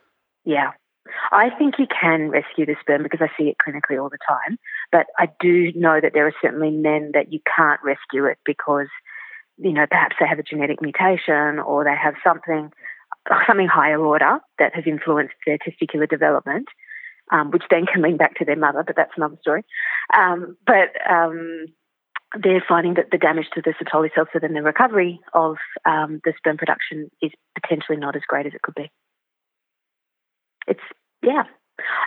[0.44, 0.72] Yeah.
[1.31, 4.59] I think you can rescue the sperm because I see it clinically all the time.
[4.90, 8.88] But I do know that there are certainly men that you can't rescue it because,
[9.59, 12.70] you know, perhaps they have a genetic mutation or they have something,
[13.46, 16.68] something higher order that has influenced their testicular development,
[17.31, 19.62] um, which then can link back to their mother, but that's another story.
[20.16, 21.66] Um, but um,
[22.42, 26.20] they're finding that the damage to the Sertoli cells, so then the recovery of um,
[26.24, 28.90] the sperm production is potentially not as great as it could be.
[30.66, 30.81] It's
[31.22, 31.44] yeah.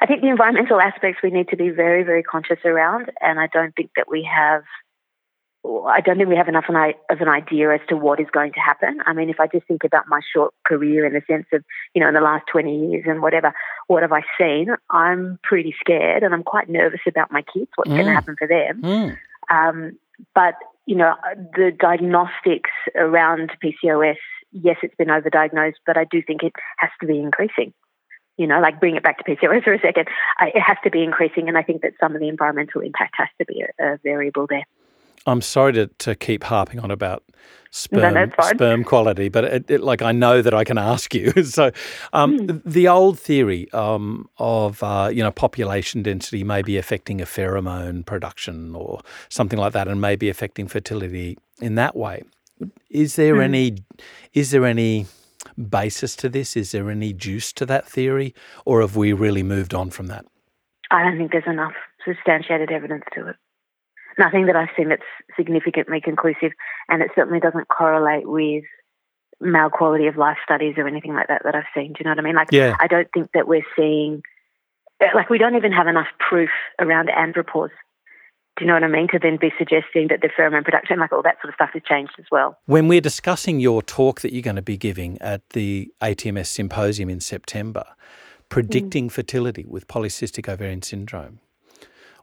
[0.02, 3.48] I think the environmental aspects we need to be very, very conscious around, and I
[3.48, 4.64] don't think that we have
[5.64, 8.60] I don't think we have enough of an idea as to what is going to
[8.60, 9.00] happen.
[9.06, 12.02] I mean, if I just think about my short career in the sense of, you
[12.02, 13.54] know, in the last 20 years and whatever,
[13.86, 14.70] what have I seen?
[14.90, 17.96] I'm pretty scared and I'm quite nervous about my kids, what's mm.
[17.96, 18.82] going to happen for them.
[18.82, 19.18] Mm.
[19.52, 20.00] Um,
[20.34, 20.56] but,
[20.88, 21.14] you know,
[21.56, 24.18] the diagnostics around PCOS,
[24.52, 27.72] yes, it's been overdiagnosed, but I do think it has to be increasing
[28.38, 30.08] you know, like bring it back to PCOS for a second,
[30.42, 31.48] it has to be increasing.
[31.48, 34.48] And I think that some of the environmental impact has to be a, a variable
[34.48, 34.66] there.
[35.26, 37.24] I'm sorry to, to keep harping on about
[37.72, 41.32] sperm no, sperm quality, but it, it, like I know that I can ask you.
[41.44, 41.72] so,
[42.14, 42.62] um, mm.
[42.66, 48.06] the old theory um, of uh, you know population density may be affecting a pheromone
[48.06, 52.24] production or something like that, and may be affecting fertility in that way.
[52.90, 53.44] Is there mm.
[53.44, 53.78] any?
[54.34, 55.08] Is there any?
[55.58, 56.56] Basis to this?
[56.56, 58.34] Is there any juice to that theory,
[58.66, 60.26] or have we really moved on from that?
[60.90, 61.74] I don't think there's enough
[62.06, 63.36] substantiated evidence to it.
[64.18, 65.02] Nothing that I've seen that's
[65.38, 66.52] significantly conclusive,
[66.90, 68.66] and it certainly doesn't correlate with
[69.40, 71.94] male quality of life studies or anything like that that I've seen.
[71.94, 72.36] Do you know what I mean?
[72.36, 72.76] Like, yeah.
[72.80, 74.22] I don't think that we're seeing,
[75.16, 77.72] like, we don't even have enough proof around andropause
[78.58, 79.08] do you know what I mean?
[79.10, 81.82] To then be suggesting that the pheromone production, like all that sort of stuff, has
[81.84, 82.58] changed as well.
[82.66, 87.10] When we're discussing your talk that you're going to be giving at the ATMS symposium
[87.10, 87.86] in September,
[88.50, 89.12] predicting mm.
[89.12, 91.40] fertility with polycystic ovarian syndrome,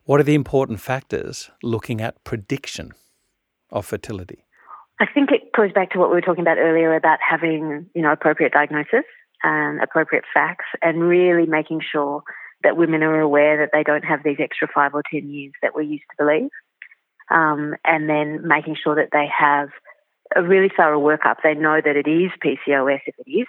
[0.04, 2.92] what are the important factors looking at prediction
[3.70, 4.44] of fertility?
[5.00, 8.02] I think it goes back to what we were talking about earlier about having, you
[8.02, 9.04] know, appropriate diagnosis
[9.42, 12.22] and appropriate facts and really making sure
[12.62, 15.76] that women are aware that they don't have these extra five or 10 years that
[15.76, 16.50] we used to believe.
[17.30, 19.68] Um, and then making sure that they have
[20.34, 21.36] a really thorough workup.
[21.42, 23.46] They know that it is PCOS if it is.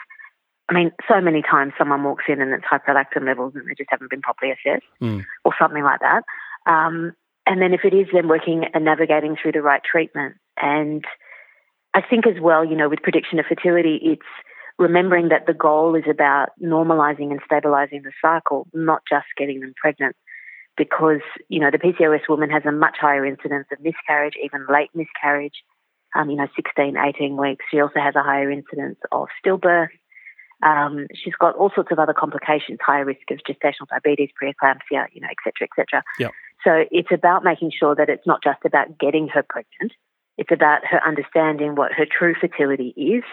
[0.70, 3.74] I mean, so many times someone walks in and it's high prolactin levels and they
[3.76, 5.26] just haven't been properly assessed mm.
[5.44, 6.24] or something like that.
[6.68, 7.14] Um,
[7.48, 10.36] and then if it is, then working and navigating through the right treatment.
[10.62, 11.04] And
[11.96, 14.22] I think as well, you know, with prediction of fertility, it's
[14.80, 19.74] remembering that the goal is about normalizing and stabilizing the cycle, not just getting them
[19.80, 20.16] pregnant.
[20.78, 24.90] Because, you know, the PCOS woman has a much higher incidence of miscarriage, even late
[24.96, 25.62] miscarriage,
[26.16, 27.66] um, you know, 16, 18 weeks.
[27.70, 29.90] She also has a higher incidence of stillbirth.
[30.66, 35.20] Um, she's got all sorts of other complications, higher risk of gestational diabetes, preeclampsia, you
[35.20, 36.04] know, et cetera, et cetera.
[36.18, 36.32] Yep.
[36.64, 39.94] So it's about making sure that it's not just about getting her pregnant.
[40.38, 43.24] It's about her understanding what her true fertility is,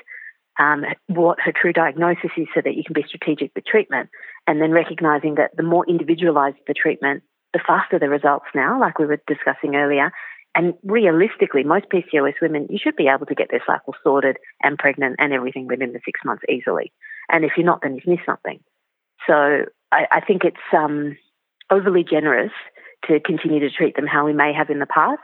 [0.59, 4.09] um, what her true diagnosis is so that you can be strategic with treatment.
[4.47, 8.99] And then recognizing that the more individualized the treatment, the faster the results now, like
[8.99, 10.13] we were discussing earlier.
[10.55, 14.79] And realistically, most PCOS women, you should be able to get their cycle sorted and
[14.79, 16.93] pregnant and everything within the six months easily.
[17.31, 18.61] And if you're not, then you've missed something.
[19.27, 21.19] So I, I think it's um,
[21.71, 22.53] overly generous
[23.07, 25.21] to continue to treat them how we may have in the past.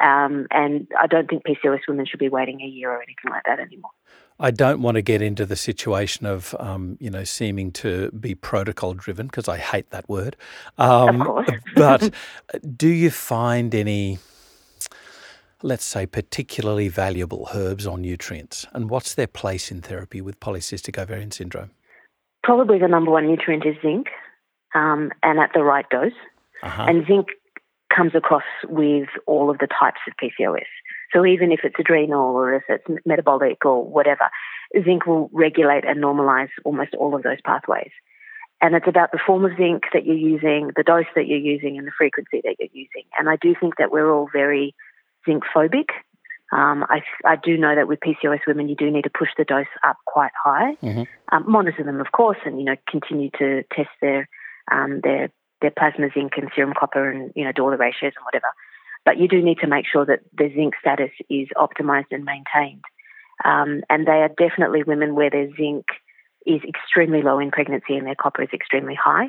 [0.00, 3.42] Um, and I don't think PCOS women should be waiting a year or anything like
[3.46, 3.90] that anymore.
[4.40, 8.34] I don't want to get into the situation of, um, you know, seeming to be
[8.34, 10.36] protocol driven because I hate that word.
[10.78, 11.50] Um, of course.
[11.74, 12.14] but
[12.76, 14.18] do you find any,
[15.62, 18.64] let's say, particularly valuable herbs or nutrients?
[18.72, 21.70] And what's their place in therapy with polycystic ovarian syndrome?
[22.44, 24.06] Probably the number one nutrient is zinc
[24.74, 26.12] um, and at the right dose.
[26.62, 26.86] Uh-huh.
[26.88, 27.28] And zinc
[27.94, 30.62] comes across with all of the types of PCOS.
[31.12, 34.30] So even if it's adrenal or if it's metabolic or whatever,
[34.84, 37.90] zinc will regulate and normalize almost all of those pathways.
[38.60, 41.78] And it's about the form of zinc that you're using, the dose that you're using,
[41.78, 43.04] and the frequency that you're using.
[43.18, 44.74] And I do think that we're all very
[45.24, 45.90] zinc phobic.
[46.50, 49.44] Um, I, I, do know that with PCOS women, you do need to push the
[49.44, 51.02] dose up quite high, mm-hmm.
[51.30, 54.26] um, monitor them, of course, and you know continue to test their
[54.72, 58.14] um, their their plasma zinc and serum copper and you know do all the ratios
[58.16, 58.46] and whatever.
[59.08, 62.84] But you do need to make sure that the zinc status is optimized and maintained.
[63.42, 65.86] Um, and they are definitely women where their zinc
[66.44, 69.28] is extremely low in pregnancy and their copper is extremely high.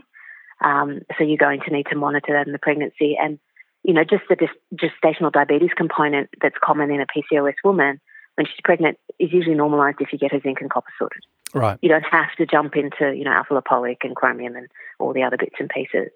[0.60, 3.16] Um, so you're going to need to monitor that in the pregnancy.
[3.18, 3.40] And,
[3.84, 8.02] you know, just the gestational diabetes component that's common in a PCOS woman
[8.36, 11.24] when she's pregnant is usually normalized if you get her zinc and copper sorted.
[11.54, 11.80] Right.
[11.82, 14.68] You don't have to jump into, you know, alpha lipoic and chromium and
[15.00, 16.12] all the other bits and pieces.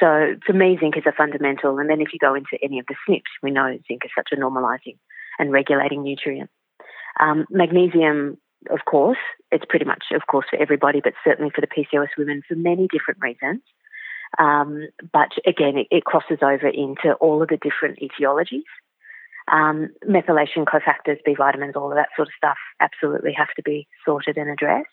[0.00, 1.78] So for me, zinc is a fundamental.
[1.78, 4.28] And then if you go into any of the SNPs, we know zinc is such
[4.32, 4.96] a normalizing
[5.38, 6.50] and regulating nutrient.
[7.20, 8.38] Um, magnesium,
[8.70, 9.18] of course,
[9.50, 12.86] it's pretty much, of course, for everybody, but certainly for the PCOS women for many
[12.90, 13.62] different reasons.
[14.38, 18.68] Um, but again, it, it, crosses over into all of the different etiologies.
[19.50, 23.88] Um, methylation cofactors, B vitamins, all of that sort of stuff absolutely have to be
[24.04, 24.88] sorted and addressed.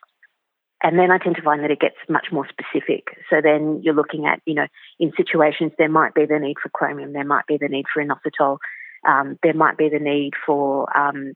[0.86, 3.18] And then I tend to find that it gets much more specific.
[3.32, 4.68] So then you're looking at, you know,
[5.00, 8.06] in situations there might be the need for chromium, there might be the need for
[8.06, 8.60] inositol,
[9.04, 11.34] Um, there might be the need for um,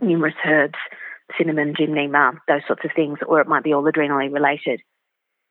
[0.00, 0.78] numerous herbs,
[1.36, 4.80] cinnamon, gymnema, those sorts of things, or it might be all adrenally related.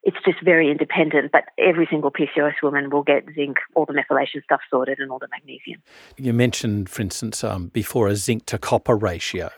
[0.08, 4.42] It's just very independent, but every single PCOS woman will get zinc, all the methylation
[4.42, 5.82] stuff sorted, and all the magnesium.
[6.16, 9.50] You mentioned, for instance, um, before a zinc to copper ratio.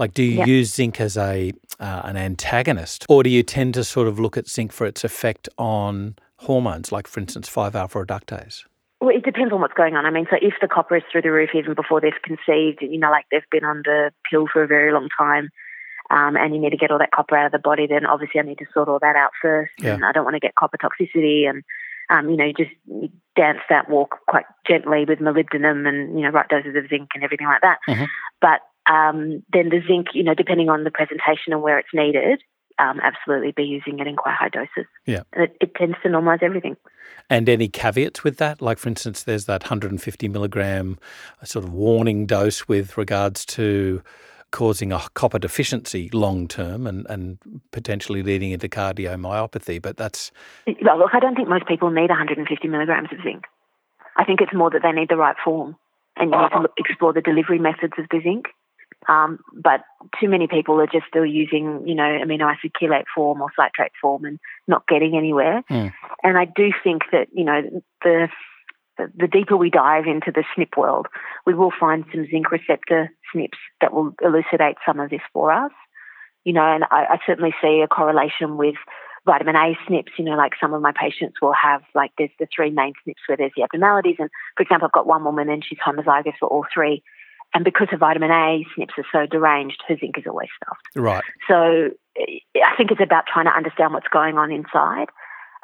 [0.00, 0.48] Like, do you yep.
[0.48, 4.36] use zinc as a uh, an antagonist, or do you tend to sort of look
[4.36, 8.64] at zinc for its effect on hormones, like, for instance, 5 alpha reductase?
[9.00, 10.04] Well, it depends on what's going on.
[10.04, 12.98] I mean, so if the copper is through the roof even before they've conceived, you
[12.98, 15.50] know, like they've been on the pill for a very long time,
[16.12, 18.38] um, and you need to get all that copper out of the body, then obviously
[18.38, 19.72] I need to sort all that out first.
[19.78, 19.94] Yeah.
[19.94, 21.64] And I don't want to get copper toxicity and,
[22.10, 22.70] um, you know, you just
[23.34, 27.24] dance that walk quite gently with molybdenum and, you know, right doses of zinc and
[27.24, 27.78] everything like that.
[27.88, 28.04] Mm-hmm.
[28.42, 28.60] But
[28.92, 32.42] um, then the zinc, you know, depending on the presentation and where it's needed,
[32.78, 34.90] um, absolutely be using it in quite high doses.
[35.06, 35.22] Yeah.
[35.32, 36.76] It, it, tends to normalize everything.
[37.30, 38.60] And any caveats with that?
[38.60, 40.98] Like, for instance, there's that 150 milligram
[41.42, 44.02] sort of warning dose with regards to
[44.52, 47.38] causing a copper deficiency long term and, and
[47.72, 49.82] potentially leading into cardiomyopathy.
[49.82, 50.30] But that's.
[50.82, 53.44] Well, look, I don't think most people need 150 milligrams of zinc.
[54.16, 55.76] I think it's more that they need the right form
[56.16, 58.46] and you need to explore the delivery methods of the zinc.
[59.08, 59.80] Um, but
[60.20, 63.92] too many people are just still using, you know, amino acid chelate form or citrate
[64.00, 64.38] form and
[64.68, 65.62] not getting anywhere.
[65.68, 65.92] Mm.
[66.22, 68.28] And I do think that, you know, the
[68.98, 71.06] the deeper we dive into the SNP world,
[71.46, 73.50] we will find some zinc receptor SNPs
[73.80, 75.72] that will elucidate some of this for us.
[76.44, 78.74] You know, and I, I certainly see a correlation with
[79.24, 80.18] vitamin A SNPs.
[80.18, 83.14] You know, like some of my patients will have, like, there's the three main SNPs
[83.26, 84.16] where there's the abnormalities.
[84.18, 87.02] And for example, I've got one woman and she's homozygous for all three.
[87.54, 90.88] And because her vitamin A SNPs are so deranged, her zinc is always stuffed.
[90.96, 91.22] Right.
[91.48, 95.08] So I think it's about trying to understand what's going on inside.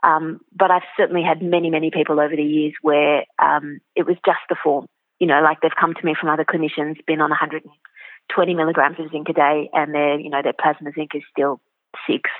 [0.02, 4.16] Um, but I've certainly had many, many people over the years where um, it was
[4.24, 4.86] just the form.
[5.18, 9.10] You know, like they've come to me from other clinicians, been on 120 milligrams of
[9.10, 11.60] zinc a day, and their, you know, their plasma zinc is still
[12.06, 12.30] six.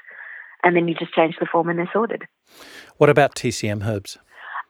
[0.62, 2.23] And then you just change the form and they're sorted.
[2.97, 4.18] What about TCM herbs?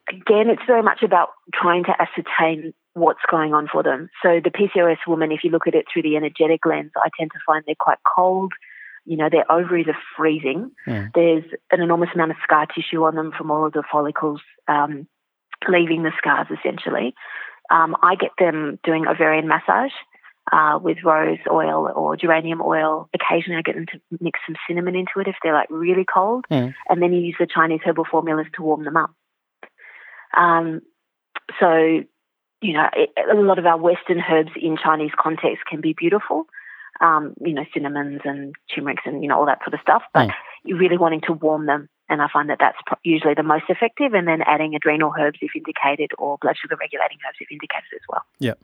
[0.09, 4.09] Again, it's very much about trying to ascertain what's going on for them.
[4.23, 7.31] So the PCOS woman, if you look at it through the energetic lens, I tend
[7.33, 8.53] to find they're quite cold
[9.09, 10.71] you know, their ovaries are freezing.
[10.87, 11.11] Mm.
[11.15, 15.09] There's an enormous amount of scar tissue on them from all of the follicles um,
[15.67, 17.15] leaving the scars, essentially.
[17.71, 19.93] Um, I get them doing ovarian massage
[20.53, 23.09] uh, with rose oil or geranium oil.
[23.15, 26.45] Occasionally, I get them to mix some cinnamon into it if they're like really cold,
[26.51, 26.75] mm.
[26.91, 29.11] and then you use the Chinese herbal formulas to warm them up.
[30.37, 30.83] Um,
[31.59, 32.03] so,
[32.61, 36.47] you know, it, a lot of our Western herbs in Chinese context can be beautiful,
[37.01, 40.03] um, you know, cinnamons and turmerics and, you know, all that sort of stuff.
[40.13, 40.35] But mm.
[40.65, 41.89] you're really wanting to warm them.
[42.09, 44.15] And I find that that's usually the most effective.
[44.15, 48.01] And then adding adrenal herbs if indicated or blood sugar regulating herbs if indicated as
[48.09, 48.23] well.
[48.39, 48.55] Yeah.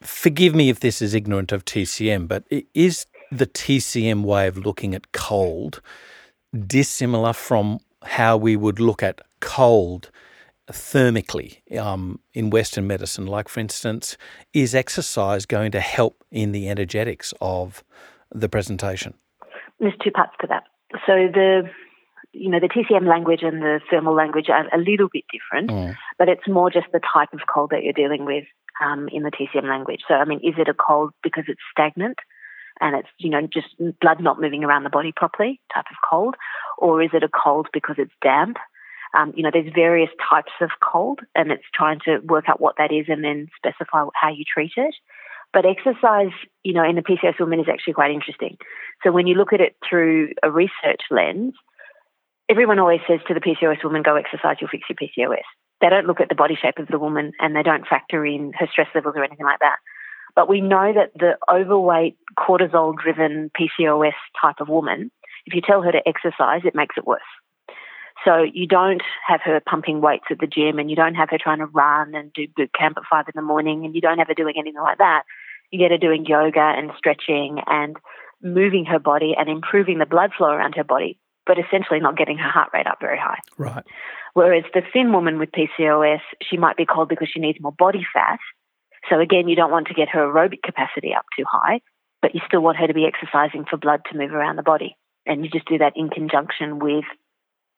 [0.00, 4.94] Forgive me if this is ignorant of TCM, but is the TCM way of looking
[4.94, 5.80] at cold
[6.66, 10.10] dissimilar from how we would look at cold
[10.72, 13.26] thermically um, in Western medicine?
[13.26, 14.16] Like, for instance,
[14.52, 17.84] is exercise going to help in the energetics of
[18.30, 19.14] the presentation?
[19.80, 20.64] There's two parts to that.
[21.06, 21.68] So the
[22.32, 25.96] you know the TCM language and the thermal language are a little bit different, mm.
[26.18, 28.44] but it's more just the type of cold that you're dealing with
[28.84, 30.00] um, in the TCM language.
[30.06, 32.18] So I mean, is it a cold because it's stagnant?
[32.80, 33.68] and it's you know just
[34.00, 36.34] blood not moving around the body properly type of cold
[36.78, 38.56] or is it a cold because it's damp
[39.14, 42.76] um, you know, there's various types of cold, and it's trying to work out what
[42.78, 44.94] that is and then specify how you treat it.
[45.52, 48.58] But exercise, you know, in the PCOS woman is actually quite interesting.
[49.02, 51.54] So when you look at it through a research lens,
[52.48, 55.44] everyone always says to the PCOS woman, go exercise, you'll fix your PCOS.
[55.80, 58.52] They don't look at the body shape of the woman and they don't factor in
[58.58, 59.76] her stress levels or anything like that.
[60.34, 65.10] But we know that the overweight, cortisol driven PCOS type of woman,
[65.46, 67.22] if you tell her to exercise, it makes it worse.
[68.24, 71.38] So you don't have her pumping weights at the gym and you don't have her
[71.38, 74.18] trying to run and do boot camp at five in the morning and you don't
[74.18, 75.22] have her doing anything like that.
[75.70, 77.96] You get her doing yoga and stretching and
[78.42, 82.38] moving her body and improving the blood flow around her body, but essentially not getting
[82.38, 83.38] her heart rate up very high.
[83.56, 83.84] Right.
[84.34, 88.06] Whereas the thin woman with PCOS, she might be cold because she needs more body
[88.12, 88.38] fat.
[89.08, 91.80] So again, you don't want to get her aerobic capacity up too high,
[92.20, 94.96] but you still want her to be exercising for blood to move around the body.
[95.26, 97.04] And you just do that in conjunction with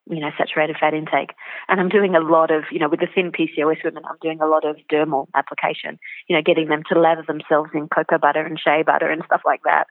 [0.09, 1.31] you know, saturated fat intake.
[1.67, 4.41] And I'm doing a lot of, you know, with the thin PCOS women, I'm doing
[4.41, 8.45] a lot of dermal application, you know, getting them to lather themselves in cocoa butter
[8.45, 9.85] and shea butter and stuff like that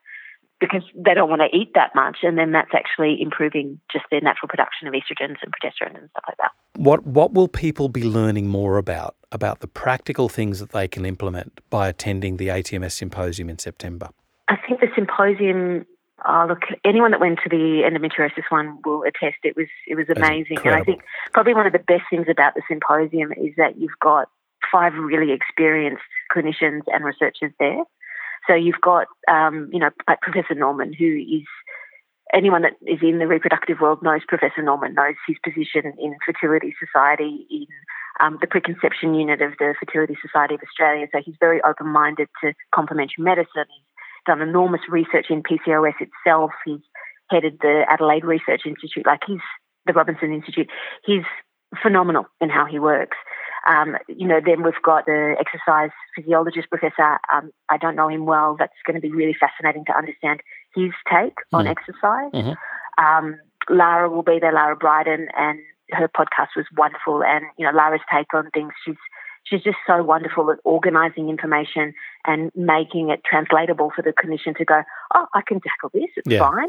[0.61, 2.19] because they don't want to eat that much.
[2.23, 6.25] And then that's actually improving just their natural production of estrogens and progesterones and stuff
[6.29, 6.51] like that.
[6.77, 11.07] What, what will people be learning more about about the practical things that they can
[11.07, 14.11] implement by attending the ATMS symposium in September?
[14.49, 15.87] I think the symposium.
[16.27, 16.63] Oh, look!
[16.85, 20.75] Anyone that went to the endometriosis one will attest it was it was amazing, and
[20.75, 21.03] I think
[21.33, 24.29] probably one of the best things about the symposium is that you've got
[24.71, 26.03] five really experienced
[26.35, 27.85] clinicians and researchers there.
[28.47, 31.47] So you've got, um, you know, like Professor Norman, who is
[32.33, 36.75] anyone that is in the reproductive world knows Professor Norman, knows his position in Fertility
[36.79, 37.67] Society, in
[38.21, 41.07] um, the preconception unit of the Fertility Society of Australia.
[41.13, 43.67] So he's very open minded to complementary medicine.
[43.69, 43.90] He's
[44.27, 46.51] done enormous research in PCOS itself.
[46.65, 46.81] He's
[47.31, 49.41] headed the Adelaide Research Institute, like he's
[49.87, 50.69] the Robinson Institute.
[51.05, 51.25] He's
[51.83, 53.17] phenomenal in how he works.
[53.67, 57.19] Um, you know, then we've got the exercise physiologist professor.
[57.33, 58.57] Um, I don't know him well.
[58.59, 60.41] That's going to be really fascinating to understand
[60.75, 61.59] his take mm.
[61.59, 62.33] on exercise.
[62.33, 63.05] Mm-hmm.
[63.05, 65.59] Um, Lara will be there, Lara Briden, and
[65.91, 67.23] her podcast was wonderful.
[67.23, 68.97] And you know, Lara's take on things, she's
[69.45, 71.95] she's just so wonderful at organising information
[72.27, 74.83] and making it translatable for the clinician to go,
[75.15, 76.11] oh, I can tackle this.
[76.17, 76.41] It's yeah.
[76.41, 76.69] fine.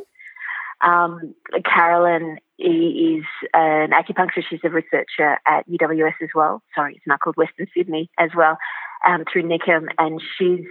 [0.84, 4.45] Um, Carolyn is an acupuncturist.
[4.49, 6.63] She's a researcher at UWS as well.
[6.76, 8.57] Sorry, it's now called Western Sydney as well,
[9.07, 10.65] um, through NICM, and she's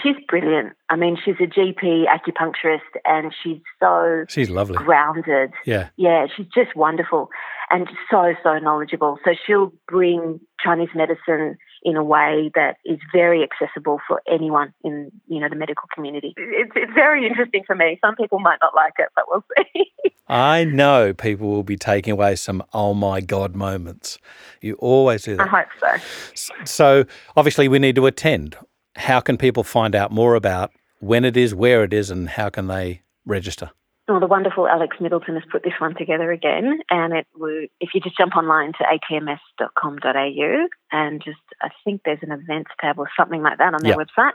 [0.00, 0.74] she's brilliant.
[0.90, 5.52] I mean, she's a GP acupuncturist, and she's so she's lovely, grounded.
[5.64, 7.30] Yeah, yeah, she's just wonderful
[7.70, 9.18] and so so knowledgeable.
[9.24, 15.10] So she'll bring Chinese medicine in a way that is very accessible for anyone in
[15.26, 16.34] you know the medical community.
[16.36, 17.98] It's, it's very interesting for me.
[18.04, 19.84] Some people might not like it, but we'll see.
[20.28, 24.18] I know people will be taking away some oh my god moments.
[24.60, 25.48] You always do that.
[25.48, 26.02] I hope
[26.34, 26.54] so.
[26.64, 27.04] So
[27.36, 28.56] obviously we need to attend.
[28.96, 32.48] How can people find out more about when it is, where it is, and how
[32.48, 33.70] can they register?
[34.08, 37.90] Well, the wonderful Alex Middleton has put this one together again, and it would, if
[37.92, 43.08] you just jump online to atms.com.au and just, I think there's an events tab or
[43.18, 44.08] something like that on their yep.
[44.08, 44.32] website.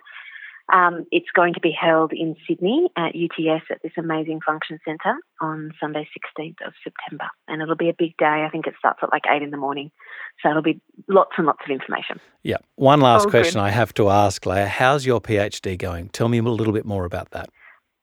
[0.72, 5.16] Um, it's going to be held in Sydney at UTS at this amazing function centre
[5.42, 6.08] on Sunday,
[6.40, 7.26] 16th of September.
[7.48, 8.46] And it'll be a big day.
[8.46, 9.92] I think it starts at like 8 in the morning.
[10.42, 12.20] So it'll be lots and lots of information.
[12.44, 12.58] Yeah.
[12.76, 13.66] One last question good.
[13.66, 14.68] I have to ask, Leah.
[14.68, 16.10] How's your PhD going?
[16.10, 17.50] Tell me a little bit more about that.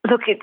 [0.09, 0.43] Look, it's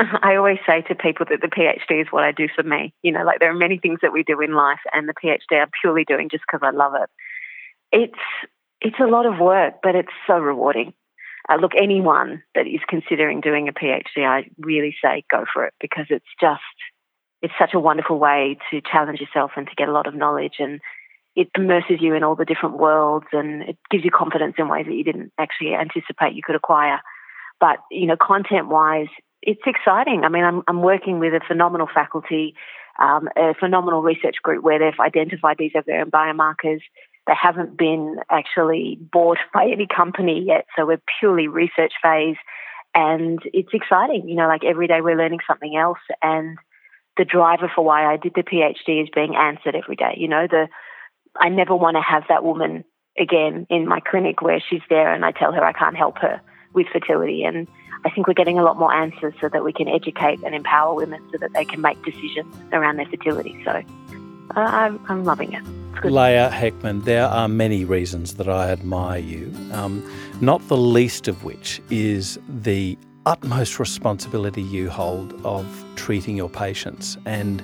[0.22, 2.94] I always say to people that the PhD is what I do for me.
[3.02, 5.60] You know, like there are many things that we do in life, and the PhD
[5.60, 7.10] I'm purely doing just because I love it.
[7.92, 8.22] It's
[8.80, 10.94] it's a lot of work, but it's so rewarding.
[11.48, 15.74] Uh, look, anyone that is considering doing a PhD, I really say go for it
[15.80, 16.60] because it's just
[17.42, 20.56] it's such a wonderful way to challenge yourself and to get a lot of knowledge
[20.58, 20.80] and
[21.36, 24.84] it immerses you in all the different worlds and it gives you confidence in ways
[24.86, 27.00] that you didn't actually anticipate you could acquire.
[27.60, 29.08] But, you know, content wise,
[29.42, 30.22] it's exciting.
[30.24, 32.54] I mean, I'm, I'm working with a phenomenal faculty,
[32.98, 36.80] um, a phenomenal research group where they've identified these ovarian biomarkers.
[37.26, 42.36] They haven't been actually bought by any company yet, so we're purely research phase,
[42.94, 44.28] and it's exciting.
[44.28, 46.58] You know, like every day we're learning something else, and
[47.16, 50.14] the driver for why I did the PhD is being answered every day.
[50.16, 50.68] You know, the
[51.36, 52.84] I never want to have that woman
[53.18, 56.40] again in my clinic where she's there and I tell her I can't help her
[56.72, 57.68] with fertility and
[58.04, 60.94] I think we're getting a lot more answers so that we can educate and empower
[60.94, 63.60] women so that they can make decisions around their fertility.
[63.64, 63.82] So
[64.56, 65.62] uh, I'm, I'm loving it.
[66.02, 70.02] Leah Hechtman, there are many reasons that I admire you, um,
[70.40, 72.96] not the least of which is the
[73.26, 77.62] utmost responsibility you hold of treating your patients and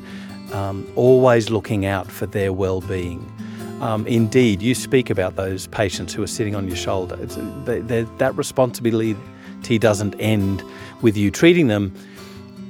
[0.52, 3.32] um, always looking out for their well-being.
[3.80, 7.16] Um, indeed, you speak about those patients who are sitting on your shoulder.
[7.16, 9.16] They, that responsibility
[9.78, 10.62] doesn't end
[11.02, 11.92] with you treating them,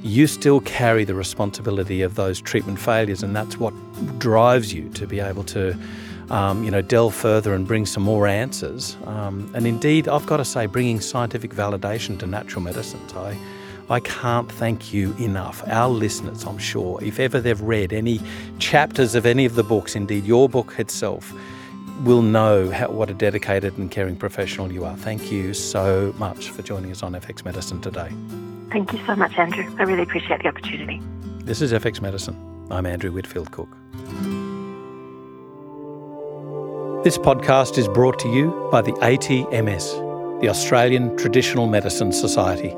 [0.03, 3.73] you still carry the responsibility of those treatment failures, and that's what
[4.19, 5.77] drives you to be able to,
[6.29, 8.97] um, you know, delve further and bring some more answers.
[9.05, 13.37] Um, and indeed, I've got to say, bringing scientific validation to natural medicines, I,
[13.89, 15.63] I can't thank you enough.
[15.67, 18.19] Our listeners, I'm sure, if ever they've read any
[18.59, 21.33] chapters of any of the books, indeed your book itself
[22.03, 24.97] will know how, what a dedicated and caring professional you are.
[24.97, 28.11] Thank you so much for joining us on FX Medicine today.
[28.71, 29.65] Thank you so much, Andrew.
[29.79, 31.01] I really appreciate the opportunity.
[31.45, 32.35] This is FX Medicine.
[32.69, 33.69] I'm Andrew Whitfield Cook.
[37.05, 42.75] This podcast is brought to you by the ATMS, the Australian Traditional Medicine Society.